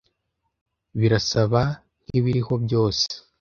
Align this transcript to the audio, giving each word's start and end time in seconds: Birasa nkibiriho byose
Birasa 0.99 1.41
nkibiriho 2.03 2.53
byose 2.65 3.09